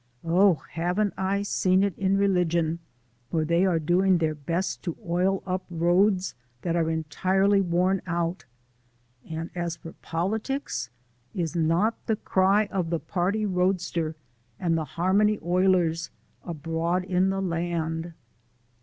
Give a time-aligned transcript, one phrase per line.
[0.25, 2.79] Oh, haven't I seen it in religion,
[3.29, 8.45] where they are doing their best to oil up roads that are entirely worn out
[9.29, 10.89] and as for politics,
[11.35, 14.15] is not the cry of the party roadster
[14.59, 16.09] and the harmony oilers
[16.43, 18.13] abroad in the land?"